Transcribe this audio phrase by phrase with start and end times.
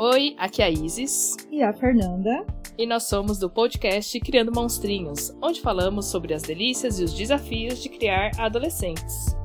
[0.00, 1.36] Oi, aqui é a Isis.
[1.50, 2.46] E a Fernanda.
[2.78, 7.82] E nós somos do podcast Criando Monstrinhos, onde falamos sobre as delícias e os desafios
[7.82, 9.36] de criar adolescentes.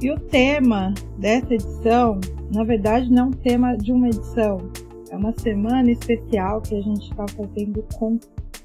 [0.00, 2.18] E o tema dessa edição,
[2.50, 4.56] na verdade, não é um tema de uma edição,
[5.10, 8.18] é uma semana especial que a gente está fazendo com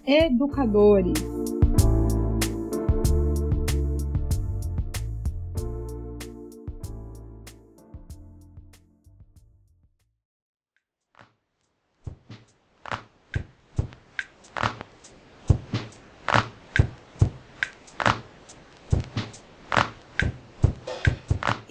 [0.07, 1.21] educadores.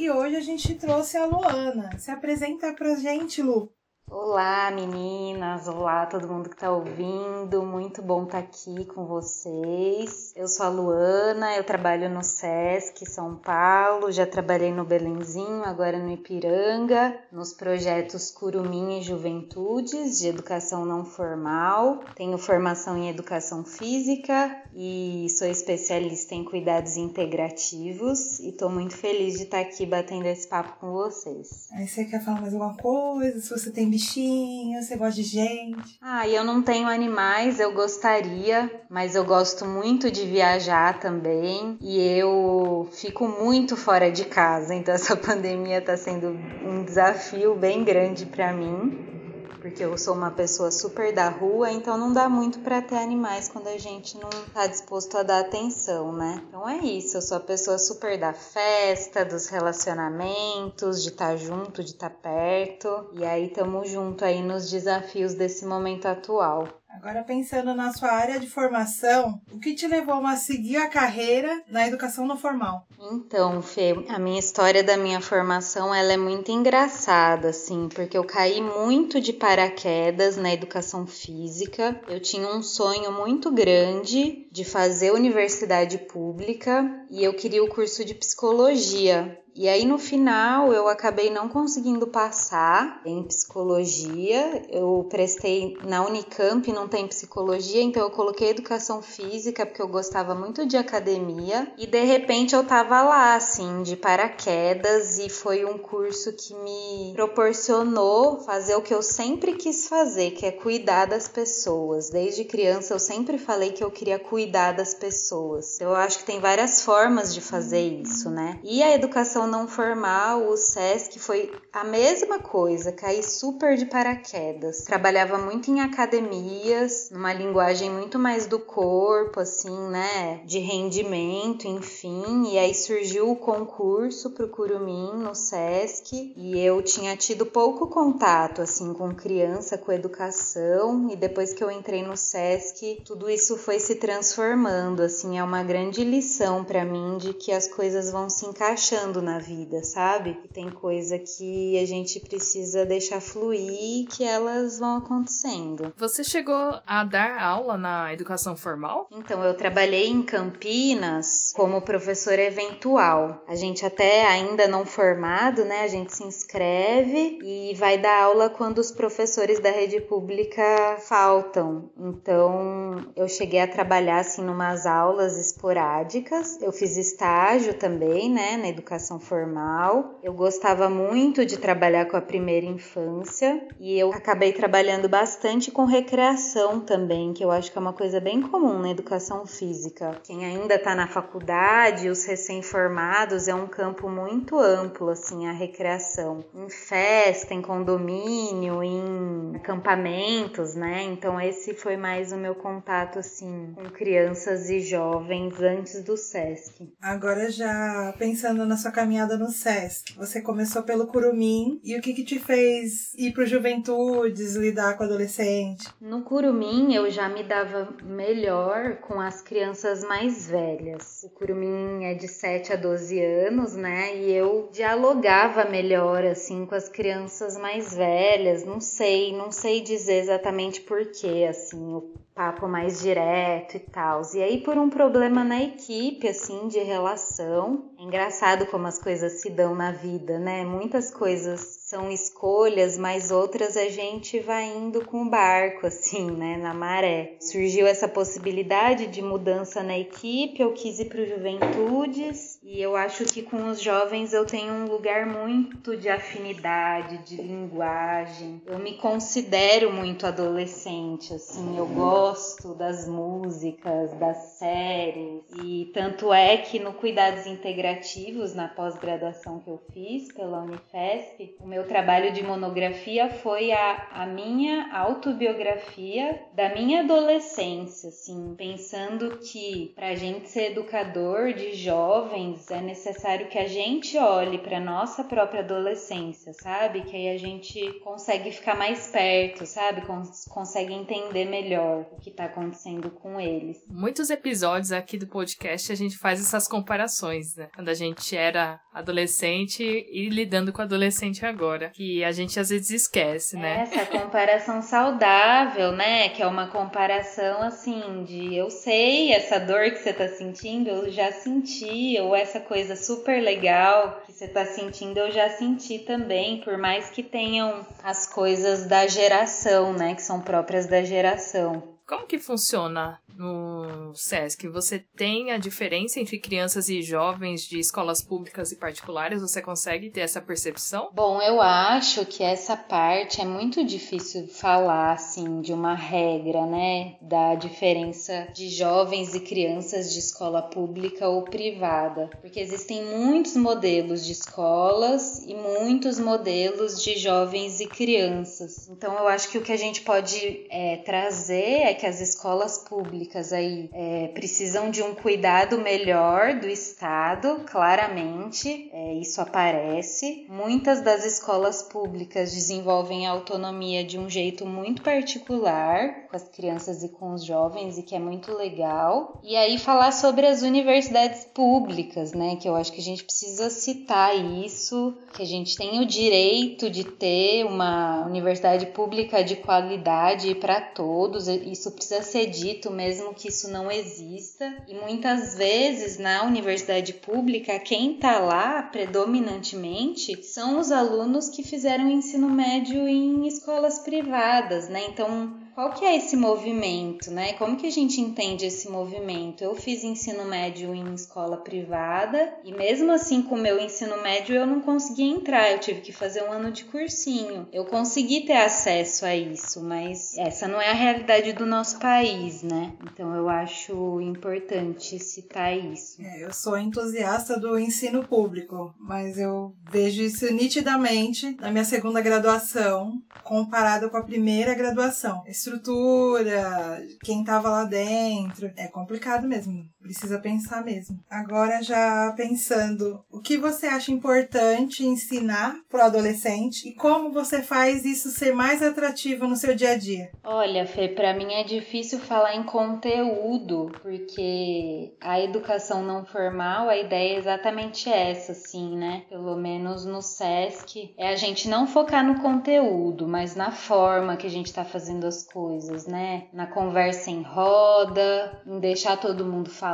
[0.05, 1.99] E hoje a gente trouxe a Luana.
[1.99, 3.73] Se apresenta pra gente, Lu.
[4.17, 5.67] Olá, meninas!
[5.67, 7.65] Olá, todo mundo que está ouvindo.
[7.65, 10.33] Muito bom estar tá aqui com vocês.
[10.37, 15.99] Eu sou a Luana, eu trabalho no SESC São Paulo, já trabalhei no Belenzinho, agora
[15.99, 22.05] no Ipiranga, nos projetos Curumim e Juventudes de educação não formal.
[22.15, 29.35] Tenho formação em educação física e sou especialista em cuidados integrativos e estou muito feliz
[29.39, 31.67] de estar tá aqui batendo esse papo com vocês.
[31.73, 33.41] Aí você quer falar mais alguma coisa?
[33.41, 35.99] Se você tem bichinho, você gosta de gente?
[36.01, 41.99] Ah, eu não tenho animais, eu gostaria, mas eu gosto muito de viajar também e
[41.99, 48.27] eu fico muito fora de casa, então essa pandemia está sendo um desafio bem grande
[48.27, 49.24] para mim
[49.65, 53.49] porque eu sou uma pessoa super da rua, então não dá muito para ter animais
[53.49, 56.45] quando a gente não tá disposto a dar atenção, né?
[56.47, 61.37] Então é isso, eu sou a pessoa super da festa, dos relacionamentos, de estar tá
[61.37, 66.69] junto, de estar tá perto, e aí tamo junto aí nos desafios desse momento atual.
[66.95, 71.61] Agora, pensando na sua área de formação, o que te levou a seguir a carreira
[71.69, 72.87] na educação não formal?
[73.13, 78.25] Então, Fê, a minha história da minha formação ela é muito engraçada, assim, porque eu
[78.25, 82.01] caí muito de paraquedas na educação física.
[82.09, 88.05] Eu tinha um sonho muito grande de fazer universidade pública e eu queria o curso
[88.05, 89.43] de psicologia.
[89.57, 94.65] E aí no final eu acabei não conseguindo passar em psicologia.
[94.69, 100.35] Eu prestei na Unicamp, não tem psicologia, então eu coloquei educação física porque eu gostava
[100.35, 105.79] muito de academia e de repente eu tava lá assim, de paraquedas e foi um
[105.79, 111.29] curso que me proporcionou fazer o que eu sempre quis fazer, que é cuidar das
[111.29, 112.11] pessoas.
[112.11, 115.81] Desde criança eu sempre falei que eu queria cuidar das pessoas.
[115.81, 118.59] Eu acho que tem várias formas de fazer isso, né?
[118.65, 123.87] E a educação educação não formal, o SESC, foi a mesma coisa, caí super de
[123.87, 124.83] paraquedas.
[124.83, 130.41] Trabalhava muito em academias, numa linguagem muito mais do corpo, assim, né?
[130.45, 132.49] De rendimento, enfim.
[132.53, 138.63] E aí surgiu o concurso pro Curumim no SESC e eu tinha tido pouco contato,
[138.63, 141.09] assim, com criança, com educação.
[141.11, 145.63] E depois que eu entrei no SESC, tudo isso foi se transformando, assim, é uma
[145.63, 150.39] grande lição para mim de que as coisas vão se encaixando na na vida, sabe?
[150.53, 155.93] Tem coisa que a gente precisa deixar fluir que elas vão acontecendo.
[155.97, 159.09] Você chegou a dar aula na educação formal?
[159.11, 163.43] Então, eu trabalhei em Campinas como professora eventual.
[163.49, 165.83] A gente até ainda não formado, né?
[165.83, 171.91] A gente se inscreve e vai dar aula quando os professores da rede pública faltam.
[171.99, 176.61] Então, eu cheguei a trabalhar assim numas aulas esporádicas.
[176.63, 180.19] Eu fiz estágio também, né, na educação formal.
[180.23, 185.85] Eu gostava muito de trabalhar com a primeira infância e eu acabei trabalhando bastante com
[185.85, 190.21] recreação também, que eu acho que é uma coisa bem comum na educação física.
[190.23, 196.45] Quem ainda está na faculdade, os recém-formados, é um campo muito amplo, assim, a recreação.
[196.55, 201.03] Em festa, em condomínio, em acampamentos, né?
[201.05, 206.93] Então esse foi mais o meu contato, assim, com crianças e jovens antes do SESC.
[207.01, 210.17] Agora já pensando na sua caminhada caminhada no SESC.
[210.17, 215.05] Você começou pelo Curumim e o que, que te fez ir para Juventudes, lidar com
[215.05, 215.89] adolescente?
[216.01, 221.23] No Curumim eu já me dava melhor com as crianças mais velhas.
[221.23, 224.17] O Curumim é de 7 a 12 anos, né?
[224.17, 228.65] E eu dialogava melhor assim com as crianças mais velhas.
[228.65, 234.23] Não sei, não sei dizer exatamente porquê, assim, o papo mais direto e tal.
[234.35, 237.93] E aí por um problema na equipe, assim, de relação.
[237.99, 240.65] É engraçado como as coisas se dão na vida, né?
[240.65, 246.57] Muitas coisas são escolhas, mas outras a gente vai indo com o barco, assim, né,
[246.57, 247.37] na maré.
[247.41, 252.97] Surgiu essa possibilidade de mudança na equipe, eu quis ir para o Juventudes e eu
[252.97, 258.63] acho que com os jovens eu tenho um lugar muito de afinidade, de linguagem.
[258.67, 265.43] Eu me considero muito adolescente, assim, eu gosto das músicas, das séries.
[265.63, 271.67] E tanto é que no Cuidados Integrativos, na pós-graduação que eu fiz pela Unifesp, o
[271.67, 279.93] meu trabalho de monografia foi a, a minha autobiografia da minha adolescência, assim, pensando que
[279.95, 285.61] pra gente ser educador de jovens, é necessário que a gente olhe para nossa própria
[285.61, 287.03] adolescência, sabe?
[287.03, 290.03] Que aí a gente consegue ficar mais perto, sabe?
[290.03, 293.79] Cons consegue entender melhor o que está acontecendo com eles.
[293.89, 297.69] Muitos episódios aqui do podcast a gente faz essas comparações, né?
[297.75, 302.91] Quando a gente era adolescente e lidando com adolescente agora, que a gente às vezes
[302.91, 303.83] esquece, né?
[303.83, 306.29] Essa comparação saudável, né?
[306.29, 311.11] Que é uma comparação assim de eu sei essa dor que você tá sentindo, eu
[311.11, 316.61] já senti, ou essa coisa super legal que você tá sentindo, eu já senti também,
[316.61, 320.15] por mais que tenham as coisas da geração, né?
[320.15, 321.94] Que são próprias da geração.
[322.07, 324.69] Como que funciona no SESC?
[324.69, 329.41] Você tem a diferença entre crianças e jovens de escolas públicas e particulares?
[329.41, 331.09] Você consegue ter essa percepção?
[331.15, 337.17] Bom, eu acho que essa parte é muito difícil falar assim de uma regra, né,
[337.23, 344.27] da diferença de jovens e crianças de escola pública ou privada, porque existem muitos modelos
[344.27, 348.89] de escolas e muitos modelos de jovens e crianças.
[348.91, 352.79] Então, eu acho que o que a gente pode é, trazer é que as escolas
[352.79, 360.47] públicas aí é, precisam de um cuidado melhor do Estado, claramente, é, isso aparece.
[360.49, 367.03] Muitas das escolas públicas desenvolvem a autonomia de um jeito muito particular com as crianças
[367.03, 369.41] e com os jovens, e que é muito legal.
[369.43, 372.57] E aí falar sobre as universidades públicas, né?
[372.57, 376.91] Que eu acho que a gente precisa citar isso, que a gente tem o direito
[376.91, 381.49] de ter uma universidade pública de qualidade para todos.
[381.49, 384.75] Isso isso precisa ser dito, mesmo que isso não exista.
[384.89, 392.09] E muitas vezes na universidade pública, quem está lá predominantemente são os alunos que fizeram
[392.09, 395.05] ensino médio em escolas privadas, né?
[395.09, 397.55] Então, qual que é esse movimento, né?
[397.55, 399.65] Como que a gente entende esse movimento?
[399.65, 404.55] Eu fiz ensino médio em escola privada e mesmo assim com o meu ensino médio
[404.55, 407.69] eu não consegui entrar, eu tive que fazer um ano de cursinho.
[407.73, 412.63] Eu consegui ter acesso a isso, mas essa não é a realidade do nosso país,
[412.63, 412.93] né?
[413.03, 416.23] Então eu acho importante citar isso.
[416.23, 422.21] É, eu sou entusiasta do ensino público, mas eu vejo isso nitidamente na minha segunda
[422.21, 425.43] graduação comparado com a primeira graduação.
[425.47, 428.71] Esse estrutura, quem tava lá dentro.
[428.77, 429.89] É complicado mesmo.
[430.05, 431.19] Precisa pensar mesmo.
[431.31, 438.05] Agora, já pensando, o que você acha importante ensinar pro adolescente e como você faz
[438.05, 440.31] isso ser mais atrativo no seu dia a dia?
[440.45, 446.99] Olha, Fê, para mim é difícil falar em conteúdo, porque a educação não formal, a
[446.99, 449.25] ideia é exatamente essa, assim, né?
[449.31, 454.47] Pelo menos no SESC, é a gente não focar no conteúdo, mas na forma que
[454.47, 456.49] a gente tá fazendo as coisas, né?
[456.53, 459.94] Na conversa em roda, em deixar todo mundo falar,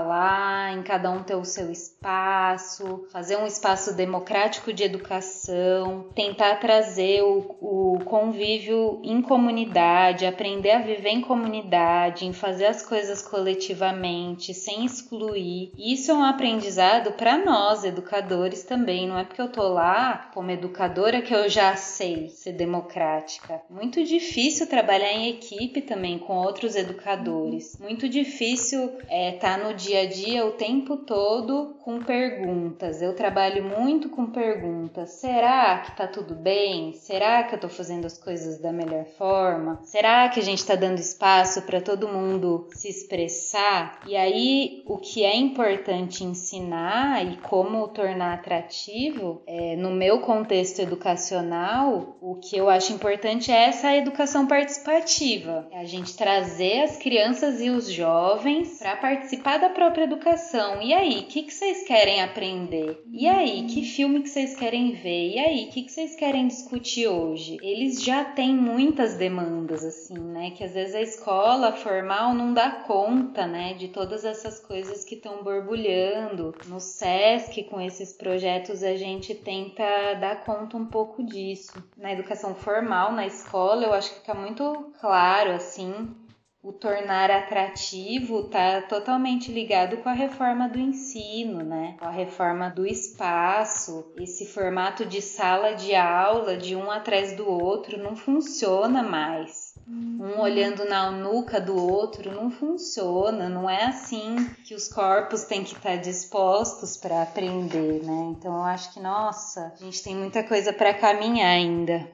[0.73, 7.23] em cada um ter o seu espaço, fazer um espaço democrático de educação, tentar trazer
[7.23, 14.54] o, o convívio em comunidade, aprender a viver em comunidade, em fazer as coisas coletivamente,
[14.54, 15.73] sem excluir.
[15.76, 19.09] Isso é um aprendizado para nós, educadores também.
[19.09, 23.61] Não é porque eu tô lá como educadora que eu já sei ser democrática.
[23.69, 27.78] Muito difícil trabalhar em equipe também com outros educadores.
[27.78, 33.02] Muito difícil estar é, tá no dia a dia o tempo todo com perguntas.
[33.02, 35.11] Eu trabalho muito com perguntas.
[35.11, 36.92] Será que tá tudo bem?
[36.92, 39.80] Será que eu tô fazendo as coisas da melhor forma?
[39.82, 44.00] Será que a gente tá dando espaço para todo mundo se expressar?
[44.06, 50.80] E aí, o que é importante ensinar e como tornar atrativo, é, no meu contexto
[50.80, 55.66] educacional, o que eu acho importante é essa educação participativa.
[55.70, 60.83] É a gente trazer as crianças e os jovens para participar da própria educação.
[60.83, 63.03] E aí, o que, que vocês querem aprender?
[63.11, 65.31] E aí, que filme que vocês querem ver?
[65.31, 67.57] E aí, o que, que vocês querem discutir hoje?
[67.63, 70.51] Eles já têm muitas demandas, assim, né?
[70.51, 73.73] Que às vezes a escola formal não dá conta, né?
[73.73, 76.55] De todas essas coisas que estão borbulhando.
[76.67, 81.73] No SESC, com esses projetos, a gente tenta dar conta um pouco disso.
[81.97, 86.15] Na educação formal, na escola, eu acho que fica muito claro, assim,
[86.62, 91.97] o tornar atrativo está totalmente ligado com a reforma do ensino, né?
[91.99, 94.12] Com a reforma do espaço.
[94.19, 99.75] Esse formato de sala de aula, de um atrás do outro, não funciona mais.
[99.88, 105.64] Um olhando na nuca do outro não funciona, não é assim que os corpos têm
[105.64, 108.35] que estar dispostos para aprender, né?
[108.37, 112.07] Então eu acho que, nossa, a gente tem muita coisa para caminhar ainda.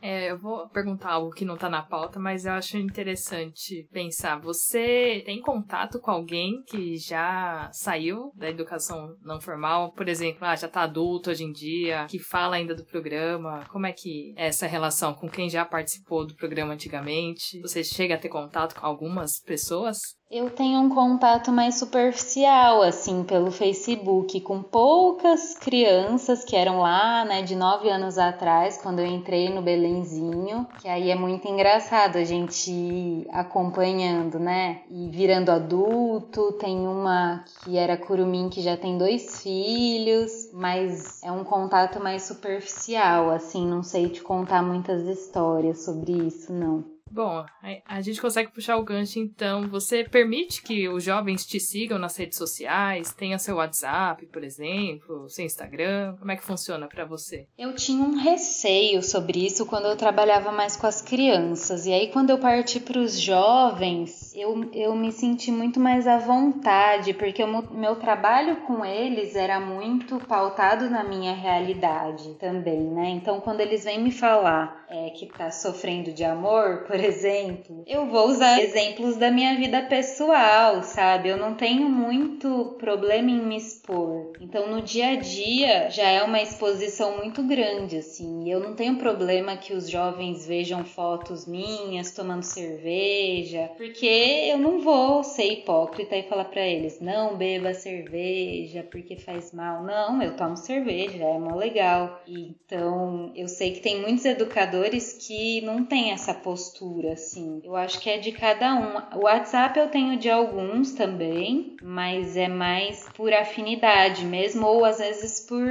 [0.00, 4.38] É, eu vou perguntar algo que não tá na pauta, mas eu acho interessante pensar.
[4.40, 9.92] Você tem contato com alguém que já saiu da educação não formal?
[9.92, 13.64] Por exemplo, ah, já tá adulto hoje em dia, que fala ainda do programa?
[13.70, 17.60] Como é que é essa relação com quem já participou do programa antigamente?
[17.60, 20.17] Você chega a ter contato com algumas pessoas?
[20.30, 27.24] Eu tenho um contato mais superficial, assim, pelo Facebook, com poucas crianças que eram lá,
[27.24, 32.16] né, de nove anos atrás, quando eu entrei no Belenzinho, que aí é muito engraçado
[32.16, 36.52] a gente ir acompanhando, né, e virando adulto.
[36.60, 42.24] Tem uma que era curumim que já tem dois filhos, mas é um contato mais
[42.24, 46.97] superficial, assim, não sei te contar muitas histórias sobre isso, não.
[47.10, 47.44] Bom,
[47.86, 49.68] a gente consegue puxar o gancho então.
[49.68, 53.12] Você permite que os jovens te sigam nas redes sociais?
[53.12, 56.16] Tenha seu WhatsApp, por exemplo, seu Instagram?
[56.18, 57.46] Como é que funciona para você?
[57.58, 61.86] Eu tinha um receio sobre isso quando eu trabalhava mais com as crianças.
[61.86, 66.18] E aí, quando eu parti para os jovens, eu, eu me senti muito mais à
[66.18, 73.10] vontade, porque meu trabalho com eles era muito pautado na minha realidade também, né?
[73.10, 78.06] Então, quando eles vêm me falar é, que tá sofrendo de amor, por exemplo, eu
[78.06, 81.28] vou usar exemplos da minha vida pessoal, sabe?
[81.28, 84.32] Eu não tenho muito problema em me expor.
[84.40, 88.50] Então, no dia a dia já é uma exposição muito grande, assim.
[88.50, 94.06] Eu não tenho problema que os jovens vejam fotos minhas tomando cerveja, porque
[94.50, 99.82] eu não vou ser hipócrita e falar para eles, não beba cerveja porque faz mal.
[99.82, 102.20] Não, eu tomo cerveja, é mó legal.
[102.26, 107.60] Então, eu sei que tem muitos educadores que não têm essa postura, assim.
[107.64, 109.18] Eu acho que é de cada um.
[109.18, 114.98] O WhatsApp eu tenho de alguns também, mas é mais por afinidade mesmo, ou às
[114.98, 115.66] vezes por,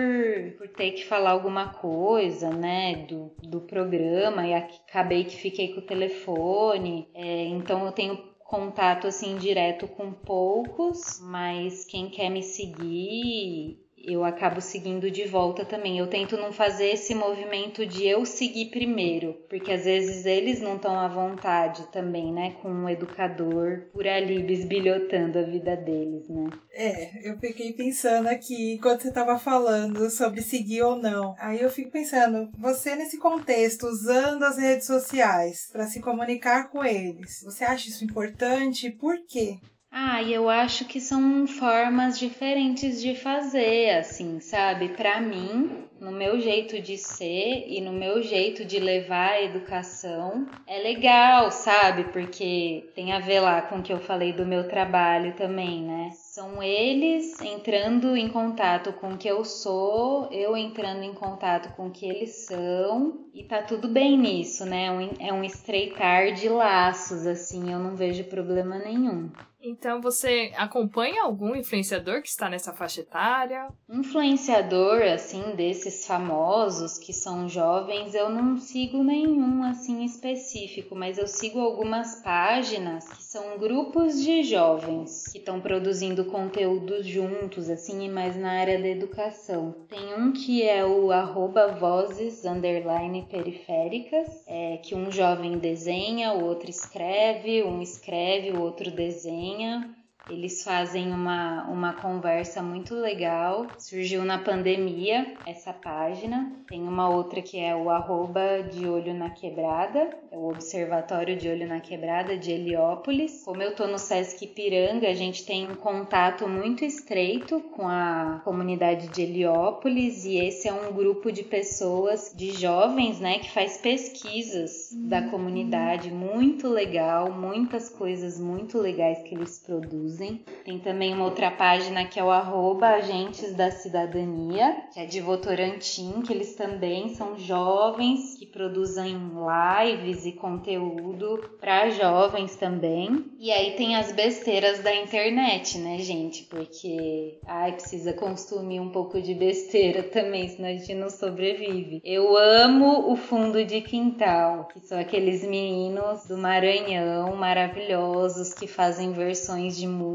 [0.58, 5.80] por ter que falar alguma coisa, né, do, do programa e acabei que fiquei com
[5.80, 7.08] o telefone.
[7.14, 14.24] É, então eu tenho contato assim direto com poucos, mas quem quer me seguir eu
[14.24, 16.00] acabo seguindo de volta também.
[16.00, 20.78] Eu tento não fazer esse movimento de eu seguir primeiro, porque às vezes eles não
[20.78, 26.50] estão à vontade também, né, com um educador por ali bisbilhotando a vida deles, né?
[26.72, 31.36] É, eu fiquei pensando aqui quando você estava falando sobre seguir ou não.
[31.40, 36.84] Aí eu fico pensando, você nesse contexto, usando as redes sociais para se comunicar com
[36.84, 38.90] eles, você acha isso importante?
[38.92, 39.58] Por quê?
[40.00, 44.90] Ah, e eu acho que são formas diferentes de fazer, assim, sabe?
[44.90, 50.46] Para mim, no meu jeito de ser e no meu jeito de levar a educação,
[50.68, 52.04] é legal, sabe?
[52.06, 56.12] Porque tem a ver lá com o que eu falei do meu trabalho também, né?
[56.14, 61.88] São eles entrando em contato com o que eu sou, eu entrando em contato com
[61.88, 64.90] o que eles são, e tá tudo bem nisso, né?
[65.20, 69.32] É um estreitar de laços, assim, eu não vejo problema nenhum.
[69.68, 73.68] Então você acompanha algum influenciador que está nessa faixa etária?
[73.90, 81.28] Influenciador, assim, desses famosos que são jovens, eu não sigo nenhum assim específico, mas eu
[81.28, 88.38] sigo algumas páginas que são grupos de jovens que estão produzindo conteúdos juntos, assim, mas
[88.38, 89.76] na área da educação.
[89.90, 96.46] Tem um que é o arroba vozes underline periféricas, é, que um jovem desenha, o
[96.46, 99.57] outro escreve, um escreve, o outro desenha.
[99.66, 100.07] 啊。
[100.30, 103.68] Eles fazem uma, uma conversa muito legal.
[103.78, 106.52] Surgiu na pandemia essa página.
[106.68, 111.48] Tem uma outra que é o arroba de olho na quebrada, é o Observatório de
[111.48, 113.44] Olho na Quebrada de Heliópolis.
[113.46, 118.42] Como eu tô no Sesc Piranga, a gente tem um contato muito estreito com a
[118.44, 123.78] comunidade de Heliópolis e esse é um grupo de pessoas, de jovens, né, que faz
[123.78, 130.42] pesquisas da comunidade, muito legal, muitas coisas muito legais que eles produzem produzem.
[130.66, 135.22] Tem também uma outra página que é o arroba Agentes da Cidadania, que é de
[135.22, 143.26] Votorantim, que eles também são jovens que produzem lives e conteúdo para jovens também.
[143.40, 146.44] E aí tem as besteiras da internet, né, gente?
[146.44, 152.02] Porque ai, precisa consumir um pouco de besteira também, senão a gente não sobrevive.
[152.04, 159.14] Eu amo o fundo de quintal, que são aqueles meninos do Maranhão maravilhosos que fazem
[159.14, 160.07] versões de música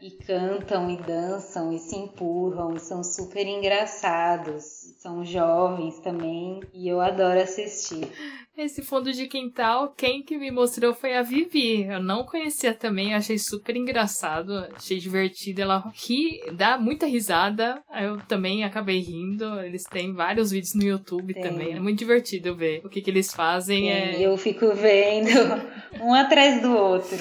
[0.00, 6.86] e cantam e dançam e se empurram e são super engraçados são jovens também e
[6.86, 8.08] eu adoro assistir.
[8.56, 11.84] Esse fundo de quintal, quem que me mostrou foi a Vivi.
[11.84, 15.62] Eu não conhecia também, achei super engraçado, achei divertido.
[15.62, 17.82] Ela ri, dá muita risada.
[18.00, 19.60] Eu também acabei rindo.
[19.60, 21.42] Eles têm vários vídeos no YouTube Tem.
[21.42, 21.74] também.
[21.74, 23.90] É muito divertido ver o que, que eles fazem.
[23.90, 24.20] É...
[24.20, 25.30] Eu fico vendo
[26.00, 27.18] um atrás do outro.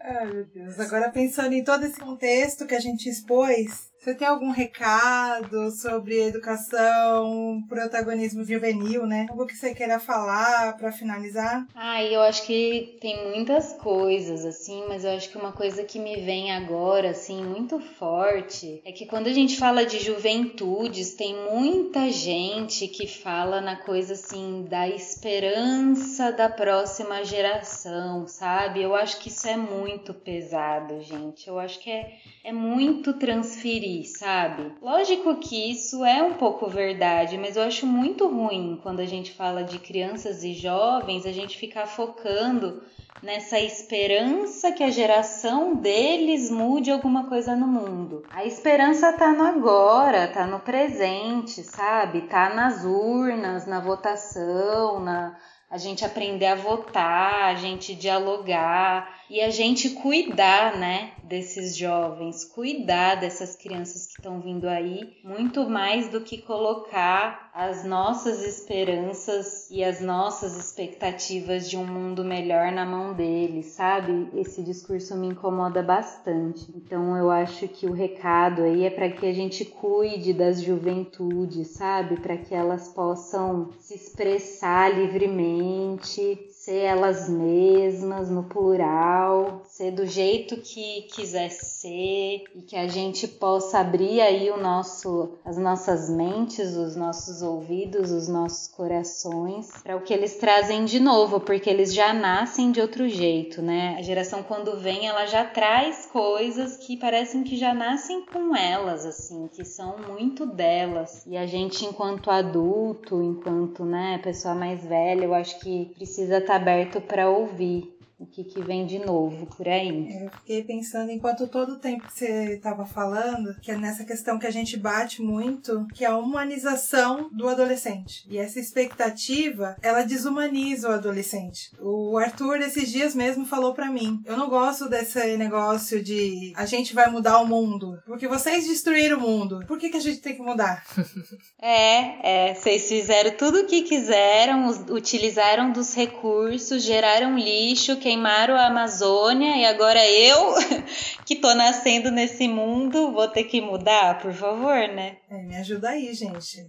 [0.00, 0.78] Ai, meu Deus.
[0.78, 6.20] Agora pensando em todo esse contexto que a gente expôs, você tem algum recado sobre
[6.20, 9.28] educação, protagonismo juvenil, né?
[9.30, 11.64] Algo que você queira falar para finalizar?
[11.72, 16.00] Ah, eu acho que tem muitas coisas, assim, mas eu acho que uma coisa que
[16.00, 21.36] me vem agora, assim, muito forte, é que quando a gente fala de juventudes, tem
[21.52, 28.82] muita gente que fala na coisa, assim, da esperança da próxima geração, sabe?
[28.82, 31.46] Eu acho que isso é muito pesado, gente.
[31.46, 34.72] Eu acho que é, é muito transferido sabe?
[34.80, 39.32] Lógico que isso é um pouco verdade, mas eu acho muito ruim quando a gente
[39.32, 42.82] fala de crianças e jovens, a gente ficar focando
[43.22, 48.24] nessa esperança que a geração deles mude alguma coisa no mundo.
[48.30, 52.22] A esperança tá no agora, tá no presente, sabe?
[52.22, 55.36] Tá nas urnas, na votação, na
[55.72, 62.44] a gente aprender a votar, a gente dialogar e a gente cuidar, né, desses jovens,
[62.44, 69.70] cuidar dessas crianças que estão vindo aí, muito mais do que colocar as nossas esperanças
[69.70, 74.28] e as nossas expectativas de um mundo melhor na mão deles, sabe?
[74.34, 76.66] Esse discurso me incomoda bastante.
[76.76, 81.68] Então eu acho que o recado aí é para que a gente cuide das juventudes,
[81.68, 82.20] sabe?
[82.20, 90.56] Para que elas possam se expressar livremente, ser elas mesmas no plural, ser do jeito
[90.58, 96.76] que quiser ser e que a gente possa abrir aí o nosso as nossas mentes,
[96.76, 101.92] os nossos ouvidos, os nossos corações para o que eles trazem de novo, porque eles
[101.92, 103.96] já nascem de outro jeito, né?
[103.98, 109.04] A geração quando vem, ela já traz coisas que parecem que já nascem com elas
[109.04, 111.26] assim, que são muito delas.
[111.26, 116.51] E a gente enquanto adulto, enquanto, né, pessoa mais velha, eu acho que precisa estar
[116.54, 120.22] aberto para ouvir o que, que vem de novo por aí.
[120.22, 124.38] Eu fiquei pensando, enquanto todo o tempo que você estava falando, que é nessa questão
[124.38, 128.24] que a gente bate muito, que é a humanização do adolescente.
[128.30, 131.72] E essa expectativa, ela desumaniza o adolescente.
[131.80, 136.64] O Arthur, esses dias mesmo, falou para mim: Eu não gosto desse negócio de a
[136.64, 139.64] gente vai mudar o mundo, porque vocês destruíram o mundo.
[139.66, 140.84] Por que, que a gente tem que mudar?
[141.60, 142.54] é, é.
[142.54, 149.56] Vocês fizeram tudo o que quiseram, utilizaram dos recursos, geraram lixo, quem queimaram a Amazônia
[149.56, 150.54] e agora eu,
[151.24, 155.16] que tô nascendo nesse mundo, vou ter que mudar, por favor, né?
[155.30, 156.68] É, me ajuda aí, gente.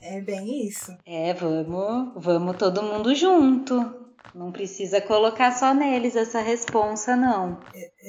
[0.00, 0.96] É bem isso.
[1.04, 4.08] É, vamos, vamos todo mundo junto.
[4.34, 7.58] Não precisa colocar só neles essa responsa, não.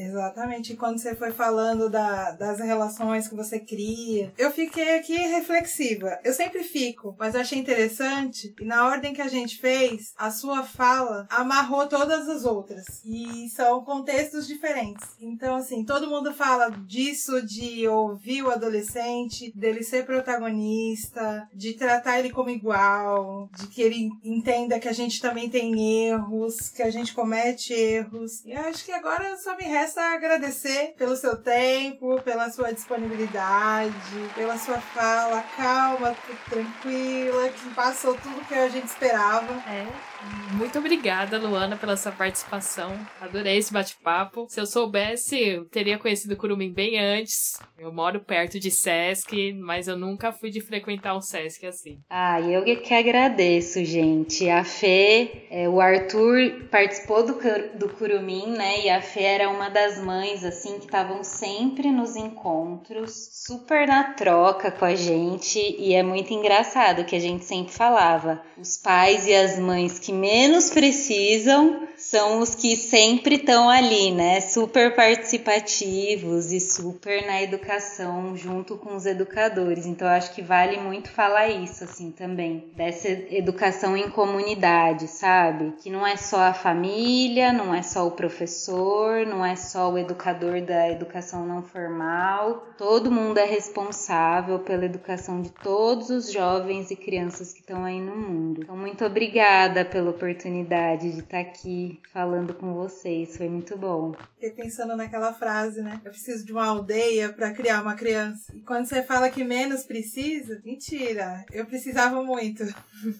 [0.05, 0.75] Exatamente.
[0.75, 6.19] Quando você foi falando da, das relações que você cria, eu fiquei aqui reflexiva.
[6.23, 8.53] Eu sempre fico, mas eu achei interessante.
[8.59, 12.85] E na ordem que a gente fez, a sua fala amarrou todas as outras.
[13.05, 15.07] E são contextos diferentes.
[15.19, 22.19] Então, assim, todo mundo fala disso de ouvir o adolescente, dele ser protagonista, de tratar
[22.19, 26.81] ele como igual, de que ele entenda que a gente também tem erro erros, que
[26.81, 28.43] a gente comete erros.
[28.45, 33.93] E acho que agora só me resta agradecer pelo seu tempo, pela sua disponibilidade,
[34.35, 36.15] pela sua fala calma,
[36.49, 39.53] tranquila, que passou tudo que a gente esperava.
[39.67, 40.08] É.
[40.53, 42.93] Muito obrigada, Luana, pela sua participação.
[43.21, 44.45] Adorei esse bate-papo.
[44.49, 47.57] Se eu soubesse, eu teria conhecido o Curumim bem antes.
[47.77, 51.99] Eu moro perto de Sesc, mas eu nunca fui de frequentar o Sesc assim.
[52.09, 54.49] Ah, eu que agradeço, gente.
[54.49, 57.39] A Fê, é, o Arthur participou do,
[57.75, 58.81] do Curumim, né?
[58.81, 64.13] E a Fê era uma das mães, assim, que estavam sempre nos encontros, super na
[64.13, 65.59] troca com a gente.
[65.79, 68.41] E é muito engraçado que a gente sempre falava.
[68.57, 74.11] Os pais e as mães que que menos precisam são os que sempre estão ali,
[74.11, 74.39] né?
[74.39, 79.85] Super participativos e super na educação junto com os educadores.
[79.85, 85.73] Então acho que vale muito falar isso assim também, dessa educação em comunidade, sabe?
[85.83, 89.97] Que não é só a família, não é só o professor, não é só o
[89.97, 92.65] educador da educação não formal.
[92.77, 97.99] Todo mundo é responsável pela educação de todos os jovens e crianças que estão aí
[97.99, 98.61] no mundo.
[98.63, 103.35] Então muito obrigada pela oportunidade de estar aqui falando com vocês.
[103.35, 104.13] Foi muito bom.
[104.35, 105.99] Fiquei pensando naquela frase, né?
[106.05, 108.55] Eu preciso de uma aldeia para criar uma criança.
[108.55, 111.43] E quando você fala que menos precisa, mentira.
[111.51, 112.63] Eu precisava muito.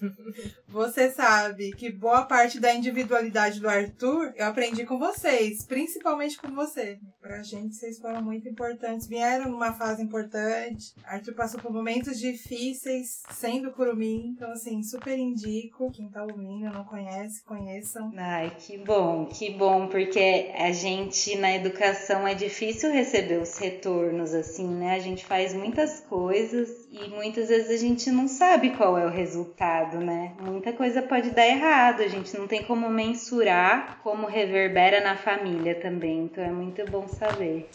[0.66, 6.48] você sabe que boa parte da individualidade do Arthur eu aprendi com vocês, principalmente com
[6.54, 6.98] você.
[7.20, 9.06] Pra gente, vocês foram muito importantes.
[9.06, 10.94] Vieram numa fase importante.
[11.04, 14.32] Arthur passou por momentos difíceis, sendo curumim.
[14.34, 15.92] Então, assim, super indico.
[15.92, 18.12] Quem tá ouvindo, não conhece, conheçam.
[18.16, 24.32] Ai, que bom, que bom, porque a gente na educação é difícil receber os retornos
[24.34, 24.94] assim, né?
[24.94, 29.10] A gente faz muitas coisas e muitas vezes a gente não sabe qual é o
[29.10, 30.34] resultado, né?
[30.40, 35.74] Muita coisa pode dar errado, a gente não tem como mensurar como reverbera na família
[35.74, 37.68] também, então é muito bom saber.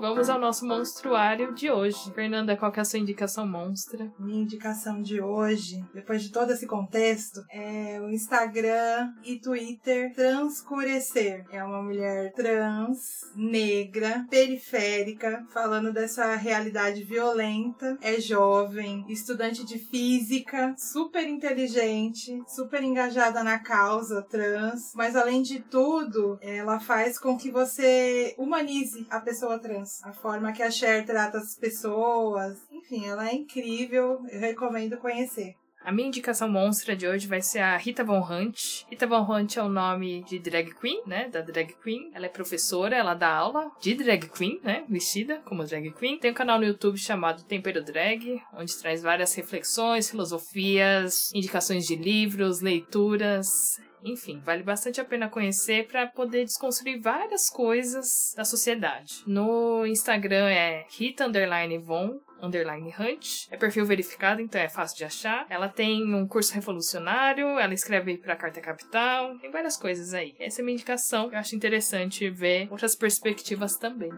[0.00, 2.10] Vamos ao nosso monstruário de hoje.
[2.14, 4.10] Fernanda, qual que é a sua indicação monstra?
[4.18, 11.44] Minha indicação de hoje, depois de todo esse contexto, é o Instagram e Twitter Transcurecer.
[11.52, 17.98] É uma mulher trans, negra, periférica, falando dessa realidade violenta.
[18.00, 25.60] É jovem, estudante de física, super inteligente, super engajada na causa trans, mas além de
[25.60, 31.04] tudo, ela faz com que você humanize a pessoa trans a forma que a Cher
[31.04, 32.58] trata as pessoas.
[32.70, 35.54] Enfim, ela é incrível, eu recomendo conhecer.
[35.82, 38.84] A minha indicação monstra de hoje vai ser a Rita Von Hunt.
[38.90, 41.30] Rita Von Hunt é o nome de drag queen, né?
[41.30, 42.10] Da drag queen.
[42.12, 44.84] Ela é professora, ela dá aula de drag queen, né?
[44.88, 46.18] Vestida como drag queen.
[46.18, 51.96] Tem um canal no YouTube chamado Tempero Drag, onde traz várias reflexões, filosofias, indicações de
[51.96, 53.80] livros, leituras.
[54.02, 59.22] Enfim, vale bastante a pena conhecer para poder desconstruir várias coisas da sociedade.
[59.26, 63.46] No Instagram é Rita Underline Von underline Hunt.
[63.50, 65.46] É perfil verificado, então é fácil de achar.
[65.48, 70.34] Ela tem um curso revolucionário, ela escreve para Carta Capital, tem várias coisas aí.
[70.38, 71.30] Essa é minha indicação.
[71.30, 74.10] Eu acho interessante ver outras perspectivas também.